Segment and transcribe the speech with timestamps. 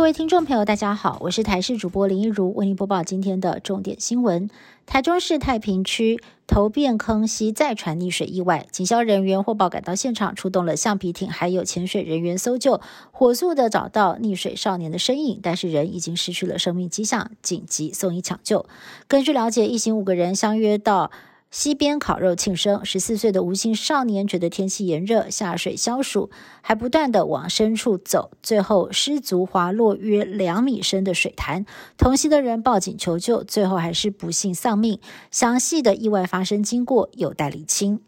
[0.00, 4.48] 各位听众朋友，大家好，我是台视主播林一如，为您播报今天的重点新闻。
[4.86, 12.80] 台中市太平区头变坑溪再传溺水意外，警消人员获报赶到现场，出动了橡皮艇，还有潜水人员搜救，
[13.10, 18.64] 火速的找到溺水少年的身影，但是人已经失去了生命迹象，紧急送医抢救。
[19.06, 21.10] 根据了解，一行五个人相约到。
[21.50, 26.30] 溪边烤肉庆生，十四岁的吴姓少年觉得天气炎热，下水消暑，
[26.60, 31.66] 还不断地往深处走，最后失足滑落约两米深的水潭。
[31.98, 35.00] 同行的人报警求救，最后还是不幸丧命。
[35.32, 38.00] 详细的意外发生经过有待理清。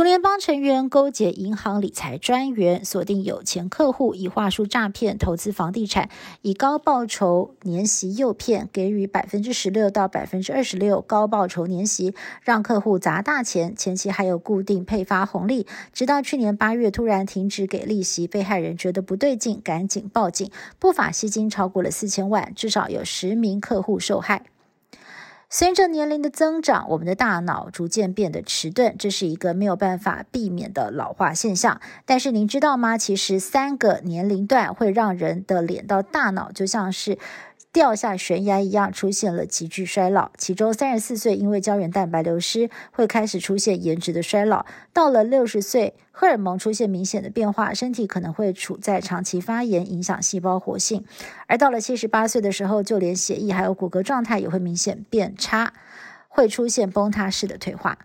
[0.00, 6.08] 竹联邦成员勾结银行理财专员，锁定有钱客户，以话术诈骗投资房地产，
[6.40, 13.76] 以高报酬年息诱骗，给予百分之十六到百分之二十六高报酬年息，让客户砸大钱。
[13.76, 24.46] 前期还有固定配发红利，直到去年八月突然停止给利息，被害人觉得不对劲，赶紧报警，不法吸金超过了四千万，至少有十名客户受害。
[25.52, 31.80] 随着年龄的增长，我们的大脑逐渐变得迟钝，这是一个没有办法避免的老化现象。
[32.06, 32.96] 但是您知道吗？
[32.96, 37.18] 其实三个年龄段会让人的脸到大脑就像是。
[37.72, 40.32] 掉下悬崖一样，出现了急剧衰老。
[40.36, 44.66] 其中三十四岁，因为胶原蛋白流失，会开始出现颜值的衰老。
[44.92, 51.04] 到了六十岁，荷尔蒙出现明显的变化，身体可能会处在长期发炎，影响细胞活性。
[51.46, 55.72] 而到了七十八岁的时候，就连血液还有骨骼状态也会明显变差，
[56.28, 57.98] 会出现崩塌式的退化。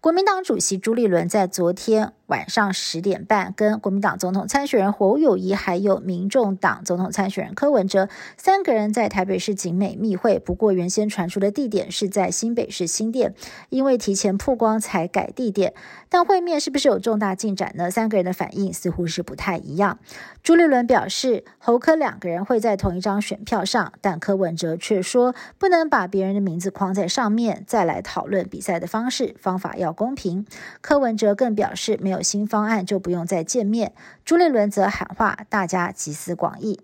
[0.00, 2.14] 国民党主席朱立伦在昨天。
[2.28, 10.38] 晚上十点半，跟国民党总统参选人侯友谊，还有民众党总统参选人柯文哲三个人在台北市景美密会。
[10.38, 13.34] 不过，原先传出的地点是在新北市新店，
[13.70, 15.72] 因为提前曝光才改地点。
[16.10, 17.90] 但会面是不是有重大进展呢？
[17.90, 19.98] 三个人的反应似乎是不太一样。
[20.42, 30.44] 朱立伦表示，侯柯两个人会在同一张选票上，但柯文哲却说不能把别人的名字框在上面，再来讨论比赛的方式方法要公平。
[30.82, 32.17] 柯文哲更表示没有。
[32.18, 33.92] 有新方案就不用再见面。
[34.24, 36.80] 朱立伦则喊话大家集思广益。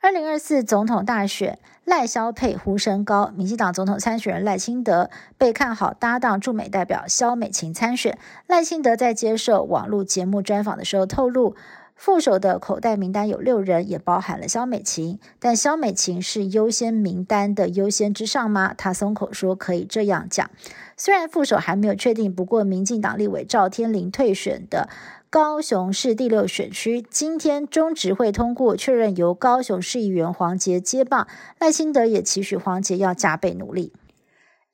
[0.00, 8.18] 二零二四总统大选，赖萧配呼声高，民进党总统参选人赖清德被看好搭档驻美代表萧美琴参选。
[8.46, 11.54] 赖清德在接受网络节目专访的时候透露。
[11.96, 15.18] 副手的口袋名单有六人，也包含了肖美琴。
[15.40, 18.74] 但肖美琴是优先名单的优先之上吗？
[18.76, 20.50] 他松口说可以这样讲。
[20.96, 24.90] 虽然副手还没有确定，不过民进党立委赵天麟退选的
[25.30, 31.26] 高雄市第六选区，今天中执会通过确认由高雄市议员黄杰接棒。
[31.58, 33.92] 赖清德也期许黄杰要加倍努力。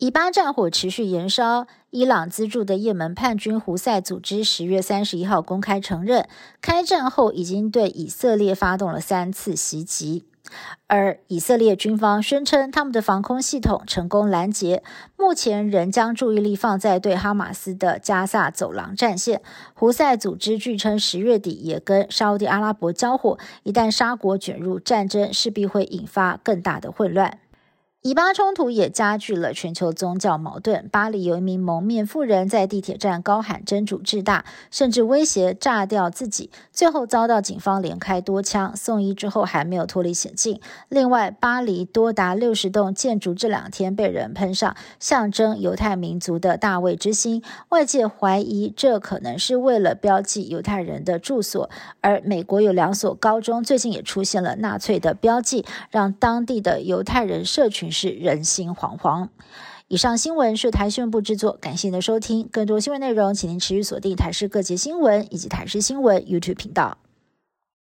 [0.03, 6.27] 以巴战火持续延烧，伊朗资助的也门叛军胡塞组织十月三十一号公开承认，
[6.61, 10.25] 开战后已经对以色列发动了三次袭击，
[10.89, 14.83] 而以色列军方宣称他们的防空系统成功拦截，
[15.17, 19.41] 目前仍将注意力放在对哈马斯的加萨走廊战线。
[19.73, 27.39] 胡塞组织据称十月底也跟沙地阿拉伯交火，一旦沙国卷入战争，势必会引发更大的混乱。
[28.05, 30.89] 以巴冲突也加剧了全球宗教矛盾。
[30.89, 40.61] 巴黎有一名蒙面妇人在地铁站高喊“真主至大”，甚至威胁炸掉自己，最后遭到警方连开多枪，送医之后还没有脱离险境。
[40.89, 51.71] 另外，巴黎多达六十栋建筑这两天被人喷上象征犹太民族的大卫之星，外界怀疑这可能是为了标记犹太人的住所。
[52.01, 57.92] 而美国有两所高中最近也出现了纳粹的标记，让当地的犹太人社群。
[57.93, 59.29] 是人心惶惶。
[59.89, 62.49] 以上新闻是台新闻部制作，感谢您的收听。
[62.51, 66.97] 更多新闻内容，请您持续锁定台视各节新闻以及台视新闻 YouTube 频道。